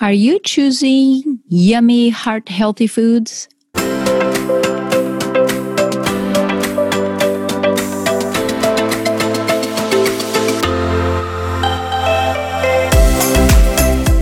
[0.00, 3.48] Are you choosing yummy, heart healthy foods?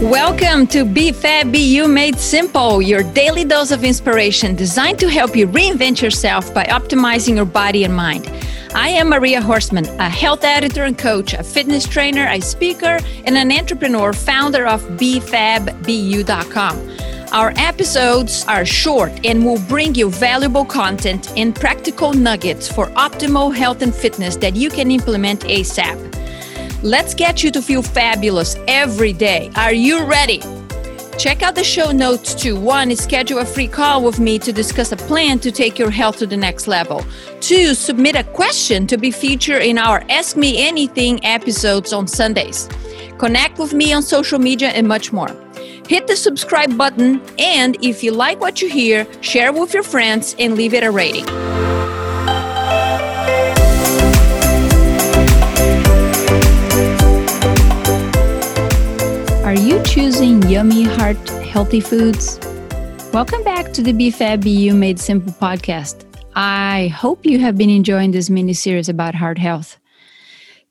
[0.01, 5.11] Welcome to Be Fab Be You Made Simple, your daily dose of inspiration designed to
[5.11, 8.25] help you reinvent yourself by optimizing your body and mind.
[8.77, 13.35] I am Maria Horstman, a health editor and coach, a fitness trainer, a speaker, and
[13.35, 16.91] an entrepreneur, founder of BeFabBU.com.
[17.33, 23.57] Our episodes are short and will bring you valuable content and practical nuggets for optimal
[23.57, 26.83] health and fitness that you can implement ASAP.
[26.83, 29.51] Let's get you to feel fabulous every day.
[29.57, 30.43] Are you ready?
[31.19, 32.61] Check out the show notes too.
[32.61, 36.19] One, schedule a free call with me to discuss a plan to take your health
[36.19, 37.05] to the next level.
[37.41, 42.69] Two, submit a question to be featured in our Ask Me Anything episodes on Sundays.
[43.19, 45.35] Connect with me on social media and much more.
[45.89, 50.37] Hit the subscribe button, and if you like what you hear, share with your friends
[50.39, 51.25] and leave it a rating.
[59.97, 62.39] Choosing yummy, heart healthy foods?
[63.15, 66.05] Welcome back to the Be Fab You Made Simple podcast.
[66.35, 69.79] I hope you have been enjoying this mini series about heart health.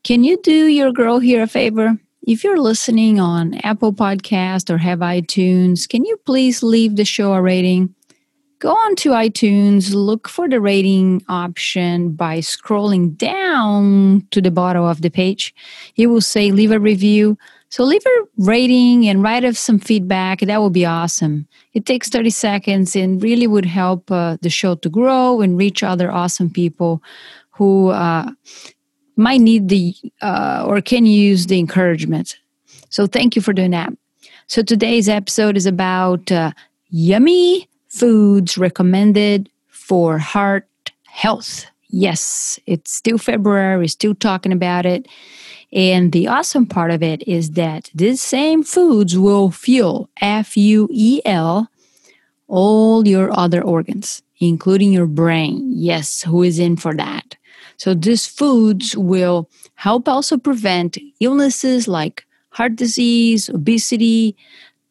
[0.03, 1.97] Can you do your girl here a favor?
[2.27, 7.33] If you're listening on Apple Podcast or have iTunes, can you please leave the show
[7.33, 7.95] a rating?
[8.59, 14.83] Go on to iTunes, look for the rating option by scrolling down to the bottom
[14.83, 15.55] of the page.
[15.95, 17.39] It will say leave a review.
[17.69, 20.39] So leave a rating and write us some feedback.
[20.39, 21.47] That would be awesome.
[21.73, 25.83] It takes 30 seconds and really would help uh, the show to grow and reach
[25.83, 27.01] other awesome people
[27.51, 28.31] who uh,
[29.17, 32.37] might need the uh, or can use the encouragement.
[32.89, 33.91] So thank you for doing that.
[34.47, 36.51] So today's episode is about uh,
[36.89, 40.67] yummy foods recommended for heart
[41.05, 41.65] health.
[41.89, 45.07] Yes, it's still February, we're still talking about it.
[45.73, 50.87] And the awesome part of it is that these same foods will fuel F U
[50.91, 51.69] E L
[52.47, 55.71] all your other organs, including your brain.
[55.73, 57.35] Yes, who is in for that?
[57.77, 64.37] So these foods will help also prevent illnesses like heart disease, obesity,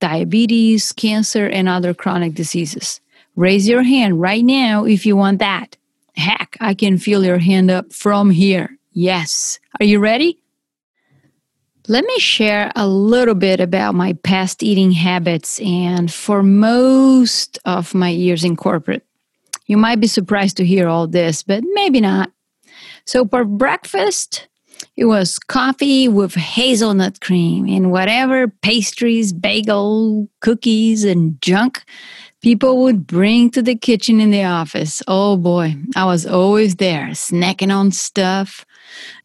[0.01, 3.01] diabetes, cancer, and other chronic diseases.
[3.37, 5.77] Raise your hand right now if you want that.
[6.15, 8.77] Heck, I can feel your hand up from here.
[8.93, 9.59] Yes.
[9.81, 10.39] Are you ready?
[11.87, 17.95] Let me share a little bit about my past eating habits and for most of
[17.95, 19.05] my years in corporate.
[19.67, 22.33] You might be surprised to hear all this, but maybe not.
[23.05, 24.49] So, for breakfast,
[24.97, 31.85] it was coffee with hazelnut cream and whatever pastries, bagel, cookies, and junk
[32.45, 35.03] people would bring to the kitchen in the office.
[35.09, 38.67] Oh boy, I was always there, snacking on stuff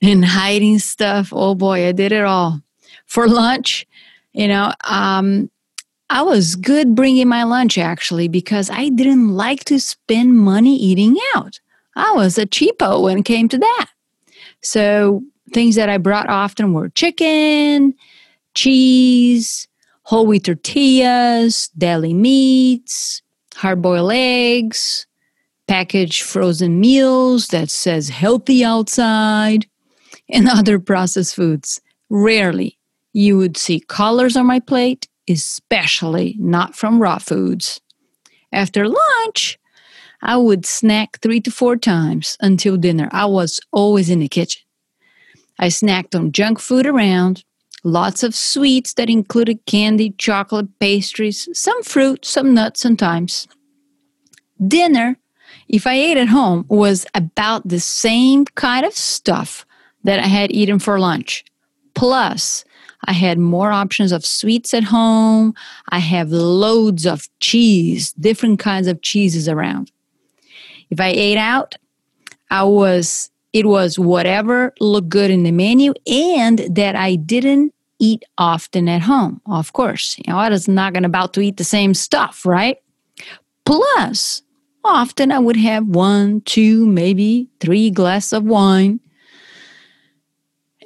[0.01, 1.33] and hiding stuff.
[1.33, 2.61] Oh boy, I did it all.
[3.07, 3.85] For lunch,
[4.31, 5.51] you know, um,
[6.09, 11.17] I was good bringing my lunch actually because I didn't like to spend money eating
[11.35, 11.59] out.
[11.97, 13.89] I was a cheapo when it came to that.
[14.63, 17.95] So things that I brought often were chicken,
[18.53, 19.67] cheese,
[20.09, 23.21] whole wheat tortillas, deli meats,
[23.53, 25.05] hard boiled eggs,
[25.67, 29.67] packaged frozen meals that says healthy outside,
[30.27, 31.79] and other processed foods.
[32.09, 32.79] Rarely
[33.13, 37.79] you would see colors on my plate, especially not from raw foods.
[38.51, 39.59] After lunch,
[40.23, 43.09] I would snack three to four times until dinner.
[43.11, 44.63] I was always in the kitchen.
[45.59, 47.43] I snacked on junk food around,
[47.83, 53.47] lots of sweets that included candy, chocolate, pastries, some fruit, some nuts sometimes.
[54.65, 55.17] Dinner,
[55.67, 59.65] if I ate at home, was about the same kind of stuff
[60.03, 61.45] that I had eaten for lunch.
[61.93, 62.65] Plus,
[63.05, 65.53] I had more options of sweets at home.
[65.89, 69.91] I have loads of cheese, different kinds of cheeses around.
[70.89, 71.75] If I ate out,
[72.49, 78.23] I was it was whatever looked good in the menu and that I didn't eat
[78.37, 79.41] often at home.
[79.45, 82.77] Of course, you know, I was not going about to eat the same stuff, right?
[83.65, 84.41] Plus,
[84.83, 88.99] often I would have one, two, maybe three glasses of wine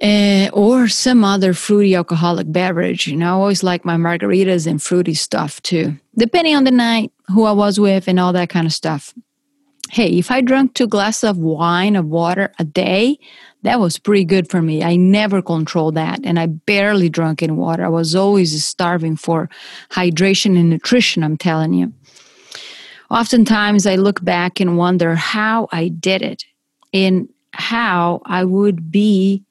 [0.01, 3.07] uh, or some other fruity alcoholic beverage.
[3.07, 7.11] You know, I always like my margaritas and fruity stuff too, depending on the night,
[7.27, 9.13] who I was with, and all that kind of stuff.
[9.91, 13.19] Hey, if I drank two glasses of wine or water a day,
[13.63, 14.83] That was pretty good for me.
[14.83, 17.85] I never controlled that, and I barely drank any water.
[17.85, 19.49] I was always starving for
[19.89, 21.93] hydration and nutrition, I'm telling you.
[23.09, 26.43] Oftentimes, I look back and wonder how I did it
[26.93, 29.43] and how I would be,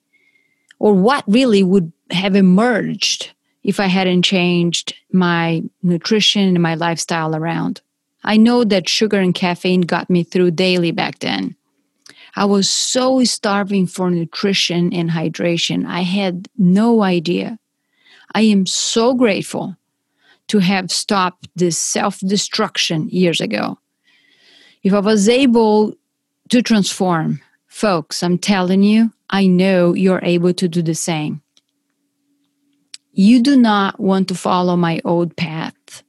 [0.78, 3.32] or what really would have emerged
[3.64, 7.80] if I hadn't changed my nutrition and my lifestyle around.
[8.24, 11.56] I know that sugar and caffeine got me through daily back then.
[12.34, 15.86] I was so starving for nutrition and hydration.
[15.86, 17.58] I had no idea.
[18.34, 19.76] I am so grateful
[20.48, 23.78] to have stopped this self destruction years ago.
[24.82, 25.94] If I was able
[26.48, 31.42] to transform, folks, I'm telling you, I know you're able to do the same.
[33.12, 36.02] You do not want to follow my old path.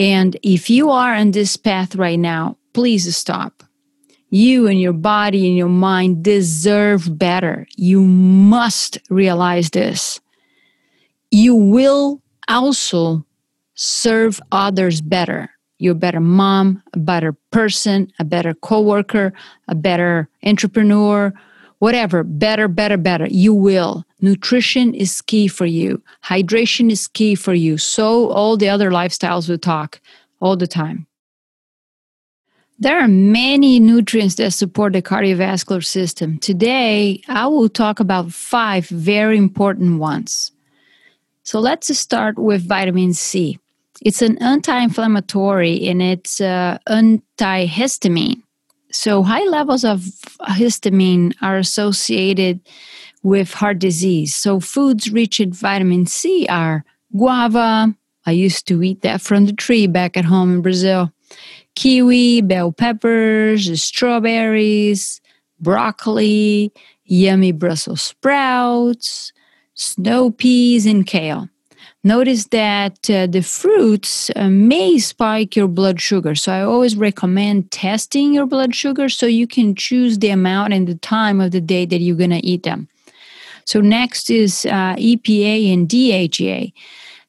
[0.00, 3.62] And if you are on this path right now, please stop.
[4.30, 7.66] You and your body and your mind deserve better.
[7.76, 10.18] You must realize this.
[11.30, 13.26] You will also
[13.74, 15.50] serve others better.
[15.78, 19.34] You're a better mom, a better person, a better coworker,
[19.68, 21.30] a better entrepreneur,
[21.80, 22.22] whatever.
[22.22, 23.26] Better, better, better.
[23.28, 24.04] You will.
[24.20, 26.00] Nutrition is key for you.
[26.24, 27.76] Hydration is key for you.
[27.76, 30.00] So all the other lifestyles we talk
[30.40, 31.06] all the time.
[32.78, 36.38] There are many nutrients that support the cardiovascular system.
[36.38, 40.52] Today, I will talk about five very important ones.
[41.42, 43.58] So let's start with vitamin C.
[44.02, 48.42] It's an anti inflammatory and it's uh, antihistamine.
[48.90, 50.00] So, high levels of
[50.42, 52.60] histamine are associated
[53.22, 54.34] with heart disease.
[54.34, 56.84] So, foods rich in vitamin C are
[57.16, 57.94] guava.
[58.26, 61.12] I used to eat that from the tree back at home in Brazil
[61.76, 65.20] kiwi, bell peppers, strawberries,
[65.60, 66.72] broccoli,
[67.04, 69.32] yummy Brussels sprouts,
[69.74, 71.48] snow peas, and kale.
[72.02, 76.34] Notice that uh, the fruits uh, may spike your blood sugar.
[76.34, 80.86] So, I always recommend testing your blood sugar so you can choose the amount and
[80.86, 82.88] the time of the day that you're going to eat them.
[83.66, 86.72] So, next is uh, EPA and DHA.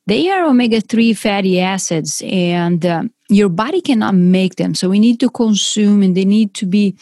[0.08, 4.76] They are omega 3 fatty acids, and uh, your body cannot make them.
[4.76, 6.96] So we need to consume and they need to be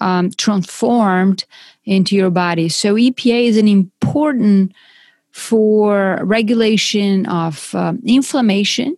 [0.00, 1.44] um, transformed
[1.84, 2.68] into your body.
[2.68, 4.72] So EPA is an important
[5.30, 8.96] for regulation of um, inflammation,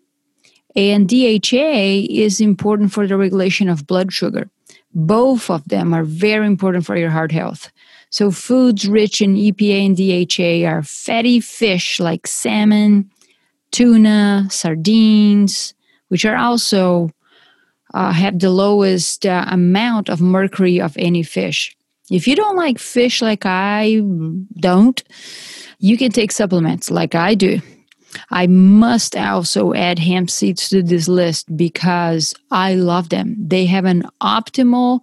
[0.74, 4.48] and DHA is important for the regulation of blood sugar.
[4.94, 7.70] Both of them are very important for your heart health.
[8.10, 13.10] So, foods rich in EPA and DHA are fatty fish like salmon,
[13.70, 15.72] tuna, sardines,
[16.08, 17.10] which are also
[17.94, 21.74] uh, have the lowest uh, amount of mercury of any fish.
[22.10, 24.02] If you don't like fish like I
[24.60, 25.02] don't,
[25.82, 27.60] you can take supplements like I do.
[28.30, 33.34] I must also add hemp seeds to this list because I love them.
[33.36, 35.00] They have an optimal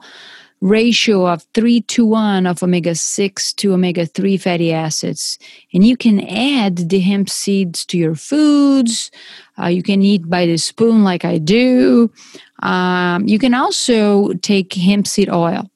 [0.62, 5.38] ratio of 3 to 1 of omega 6 to omega 3 fatty acids.
[5.74, 9.12] And you can add the hemp seeds to your foods.
[9.62, 12.10] Uh, you can eat by the spoon, like I do.
[12.64, 15.70] Um, you can also take hemp seed oil.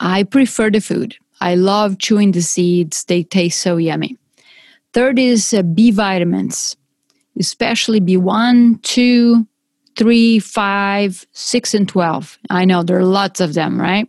[0.00, 1.16] I prefer the food.
[1.40, 4.16] I love chewing the seeds, they taste so yummy.
[4.92, 6.76] Third is uh, B vitamins,
[7.38, 9.46] especially B1, 2,
[9.98, 12.38] three, five, six, and 12.
[12.50, 14.08] I know there are lots of them, right?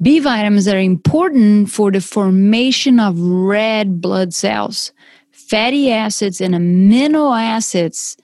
[0.00, 4.92] B vitamins are important for the formation of red blood cells,
[5.30, 8.16] fatty acids, and amino acids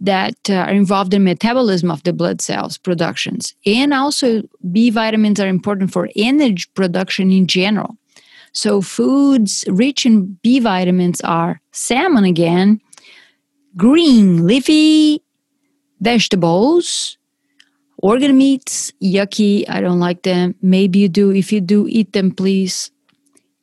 [0.00, 3.54] that uh, are involved in metabolism of the blood cells productions.
[3.66, 7.96] And also, B vitamins are important for energy production in general.
[8.52, 12.80] So, foods rich in B vitamins are salmon again,
[13.76, 15.22] green leafy
[16.00, 17.18] vegetables,
[17.98, 19.68] organ meats, yucky.
[19.68, 20.54] I don't like them.
[20.62, 21.30] Maybe you do.
[21.30, 22.90] If you do, eat them, please.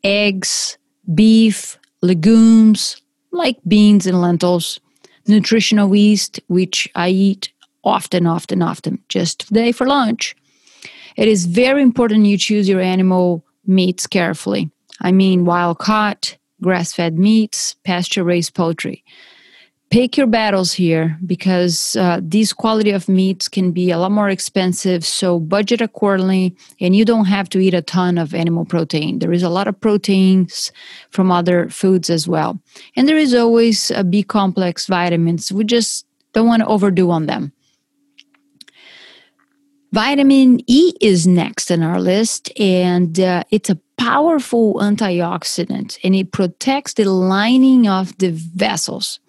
[0.03, 0.77] Eggs,
[1.13, 4.79] beef, legumes, like beans and lentils,
[5.27, 7.51] nutritional yeast, which I eat
[7.84, 10.36] often, often, often, just today for lunch.
[11.15, 14.69] It is very important you choose your animal meats carefully.
[15.01, 19.03] I mean, wild caught, grass fed meats, pasture raised poultry
[19.89, 24.29] pick your battles here because uh, these quality of meats can be a lot more
[24.29, 25.06] expensive.
[25.06, 29.20] So budget accordingly and you don't have to eat a ton of animal protein.
[29.20, 30.72] There is a lot of proteins
[31.12, 32.60] from other foods as well.
[32.96, 35.51] And there is always a b complex vitamins.
[35.51, 37.53] We just don't want to overdo on them.
[39.94, 46.32] Vitamin E is next on our list, and uh, it's a powerful antioxidant and it
[46.32, 49.20] protects the lining of the vessels.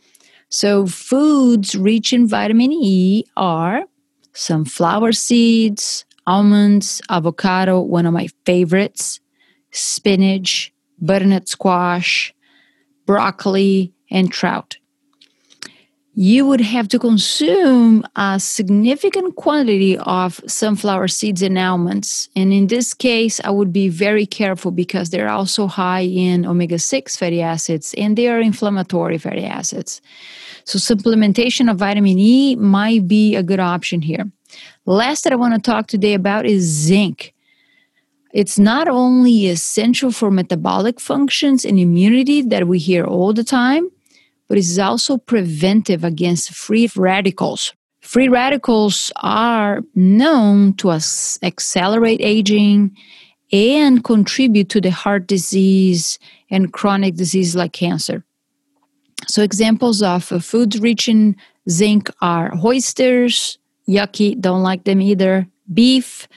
[0.50, 3.84] So, foods rich in vitamin E are
[4.32, 9.20] sunflower seeds, almonds, avocado, one of my favorites,
[9.72, 12.34] spinach, butternut squash,
[13.06, 14.78] broccoli, and trout
[16.20, 22.28] you would have to consume a significant quantity of sunflower seeds and almonds.
[22.34, 26.80] And in this case, I would be very careful because they're also high in omega
[26.80, 30.02] 6 fatty acids and they are inflammatory fatty acids.
[30.64, 34.28] So, supplementation of vitamin E might be a good option here.
[34.86, 37.32] Last that I want to talk today about is zinc.
[38.32, 43.88] It's not only essential for metabolic functions and immunity that we hear all the time,
[44.48, 47.74] but it is also preventive against free radicals.
[48.00, 52.96] Free radicals are known to accelerate aging
[53.52, 56.18] and contribute to the heart disease
[56.50, 58.24] and chronic disease like cancer.
[59.26, 61.36] So, examples of uh, foods rich in
[61.68, 66.28] zinc are oysters, yucky, don't like them either, beef,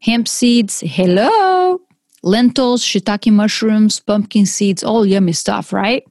[0.00, 1.80] hemp seeds, hello,
[2.22, 6.04] lentils, shiitake mushrooms, pumpkin seeds, all yummy stuff, right?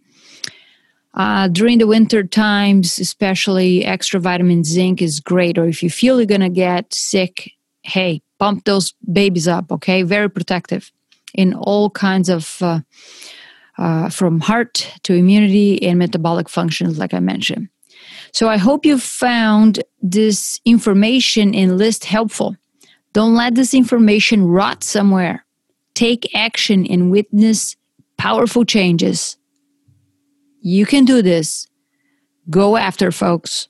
[1.15, 5.57] Uh, during the winter times, especially extra vitamin zinc is great.
[5.57, 7.51] Or if you feel you're going to get sick,
[7.83, 10.03] hey, pump those babies up, okay?
[10.03, 10.91] Very protective
[11.33, 12.79] in all kinds of, uh,
[13.77, 17.69] uh, from heart to immunity and metabolic functions, like I mentioned.
[18.31, 22.55] So I hope you found this information and list helpful.
[23.13, 25.45] Don't let this information rot somewhere.
[25.95, 27.75] Take action and witness
[28.17, 29.38] powerful changes.
[30.61, 31.67] You can do this.
[32.49, 33.67] Go after, folks.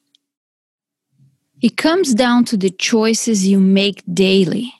[1.61, 4.73] It comes down to the choices you make daily.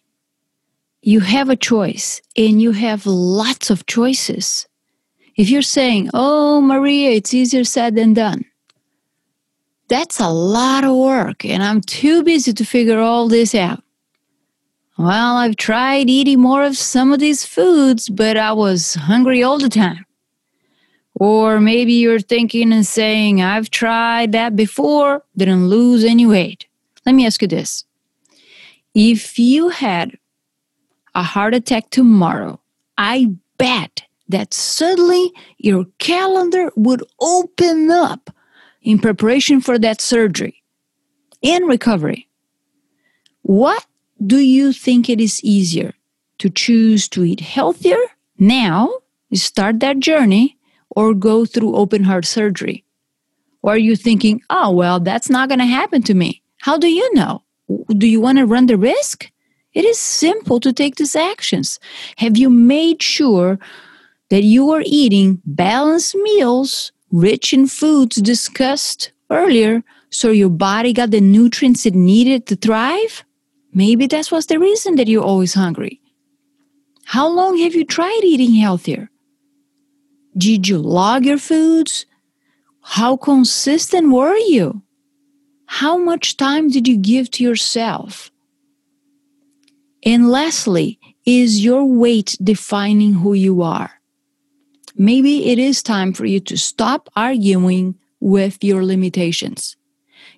[1.01, 4.67] You have a choice, and you have lots of choices.
[5.35, 8.45] If you're saying, Oh, Maria, it's easier said than done,
[9.89, 13.83] that's a lot of work, and I'm too busy to figure all this out.
[14.97, 19.57] Well, I've tried eating more of some of these foods, but I was hungry all
[19.57, 20.05] the time.
[21.19, 26.65] Or maybe you're thinking and saying, I've tried that before, didn't lose any weight.
[27.05, 27.83] Let me ask you this.
[28.95, 30.17] If you had
[31.13, 32.61] a heart attack tomorrow,
[32.97, 38.29] I bet that suddenly your calendar would open up
[38.81, 40.63] in preparation for that surgery
[41.43, 42.29] and recovery.
[43.41, 43.85] What
[44.25, 45.93] do you think it is easier
[46.37, 47.99] to choose to eat healthier
[48.37, 48.93] now,
[49.33, 50.57] start that journey,
[50.91, 52.83] or go through open heart surgery?
[53.61, 56.41] Or are you thinking, oh, well, that's not going to happen to me?
[56.61, 57.43] How do you know?
[57.89, 59.31] Do you want to run the risk?
[59.73, 61.79] It is simple to take these actions.
[62.17, 63.59] Have you made sure
[64.29, 71.11] that you are eating balanced meals rich in foods discussed earlier so your body got
[71.11, 73.23] the nutrients it needed to thrive?
[73.73, 76.01] Maybe that's what's the reason that you're always hungry.
[77.05, 79.09] How long have you tried eating healthier?
[80.37, 82.05] Did you log your foods?
[82.81, 84.81] How consistent were you?
[85.65, 88.31] How much time did you give to yourself?
[90.03, 93.91] And lastly, is your weight defining who you are?
[94.95, 99.77] Maybe it is time for you to stop arguing with your limitations.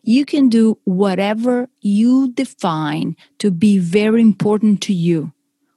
[0.04, 5.32] You can do whatever you define to be very important to you.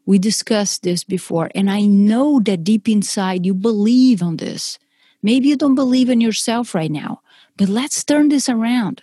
[0.06, 4.78] We discussed this before, and I know that deep inside you believe on this.
[5.22, 7.22] Maybe you don't believe in yourself right now,
[7.56, 9.02] but let's turn this around.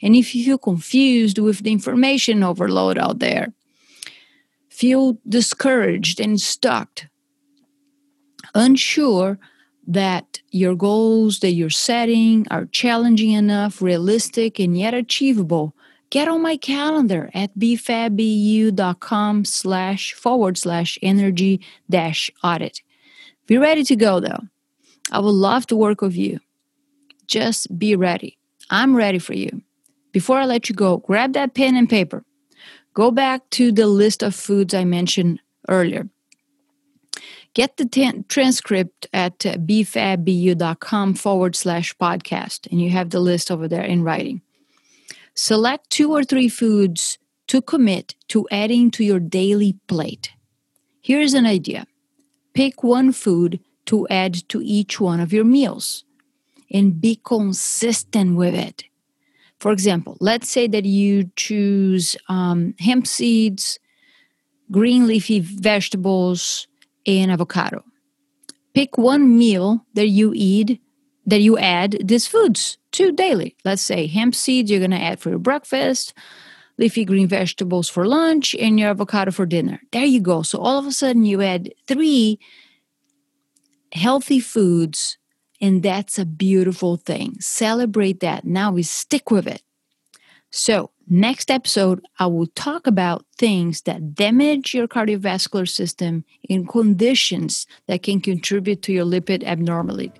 [0.00, 3.52] And if you feel confused with the information overload out there,
[4.70, 7.02] feel discouraged and stuck,
[8.54, 9.38] unsure
[9.86, 15.74] that your goals that you're setting are challenging enough, realistic, and yet achievable,
[16.12, 22.82] get on my calendar at bfabu.com slash forward slash energy dash audit.
[23.46, 24.40] Be ready to go though.
[25.10, 26.38] I would love to work with you.
[27.26, 28.36] Just be ready.
[28.68, 29.62] I'm ready for you.
[30.12, 32.22] Before I let you go, grab that pen and paper.
[32.92, 36.10] Go back to the list of foods I mentioned earlier.
[37.54, 43.66] Get the t- transcript at bfabu.com forward slash podcast, and you have the list over
[43.66, 44.42] there in writing.
[45.34, 50.32] Select two or three foods to commit to adding to your daily plate.
[51.00, 51.86] Here's an idea
[52.54, 56.04] pick one food to add to each one of your meals
[56.70, 58.84] and be consistent with it.
[59.58, 63.78] For example, let's say that you choose um, hemp seeds,
[64.70, 66.66] green leafy vegetables,
[67.06, 67.84] and avocado.
[68.74, 70.80] Pick one meal that you eat
[71.26, 73.56] that you add these foods to daily.
[73.64, 76.14] Let's say hemp seeds you're going to add for your breakfast,
[76.78, 79.80] leafy green vegetables for lunch, and your avocado for dinner.
[79.92, 80.42] There you go.
[80.42, 82.38] So all of a sudden you add three
[83.92, 85.18] healthy foods,
[85.60, 87.36] and that's a beautiful thing.
[87.40, 88.44] Celebrate that.
[88.44, 89.62] Now we stick with it.
[90.54, 97.66] So, next episode, I will talk about things that damage your cardiovascular system in conditions
[97.86, 100.12] that can contribute to your lipid abnormality.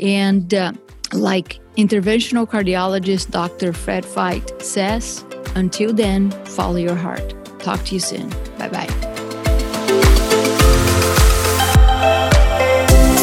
[0.00, 0.72] And uh,
[1.12, 3.72] like interventional cardiologist Dr.
[3.72, 7.34] Fred Feit says, until then, follow your heart.
[7.60, 8.28] Talk to you soon.
[8.58, 8.86] Bye bye.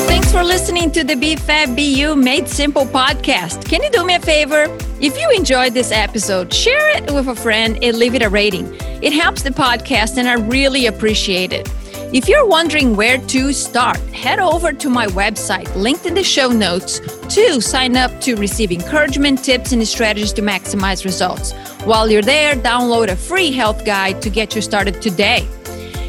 [0.07, 3.67] Thanks for listening to the BFAB Made Simple podcast.
[3.67, 4.65] Can you do me a favor?
[4.99, 8.67] If you enjoyed this episode, share it with a friend and leave it a rating.
[9.01, 11.69] It helps the podcast, and I really appreciate it.
[12.13, 16.47] If you're wondering where to start, head over to my website, linked in the show
[16.47, 17.01] notes,
[17.35, 21.51] to sign up to receive encouragement, tips, and strategies to maximize results.
[21.83, 25.45] While you're there, download a free health guide to get you started today.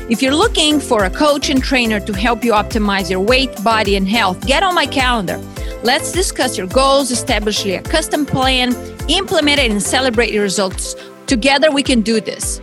[0.08, 3.96] If you're looking for a coach and trainer to help you optimize your weight, body,
[3.96, 5.38] and health, get on my calendar.
[5.82, 8.72] Let's discuss your goals, establish a custom plan,
[9.08, 10.94] implement it, and celebrate your results.
[11.26, 12.60] Together, we can do this.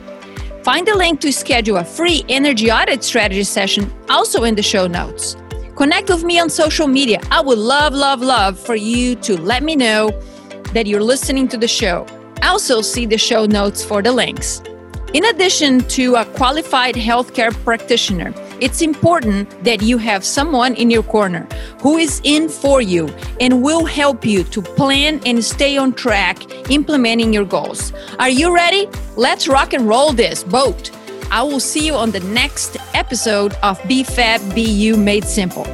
[0.65, 4.87] Find the link to schedule a free energy audit strategy session also in the show
[4.87, 5.37] notes.
[5.75, 7.19] Connect with me on social media.
[7.29, 10.09] I would love, love, love for you to let me know
[10.73, 12.07] that you're listening to the show.
[12.41, 14.63] Also, see the show notes for the links.
[15.13, 18.31] In addition to a qualified healthcare practitioner,
[18.61, 21.47] it's important that you have someone in your corner
[21.81, 23.07] who is in for you
[23.41, 27.91] and will help you to plan and stay on track implementing your goals.
[28.19, 28.87] Are you ready?
[29.15, 30.91] Let's rock and roll this boat.
[31.31, 35.65] I will see you on the next episode of BFAB BU Made Simple.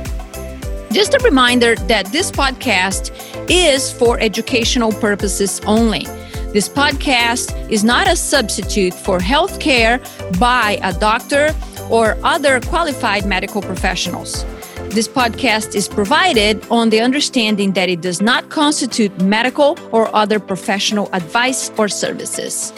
[0.91, 3.11] Just a reminder that this podcast
[3.49, 6.05] is for educational purposes only.
[6.51, 10.01] This podcast is not a substitute for healthcare
[10.39, 11.55] by a doctor
[11.91, 14.43] or other qualified medical professionals.
[14.89, 20.39] This podcast is provided on the understanding that it does not constitute medical or other
[20.39, 22.73] professional advice or services.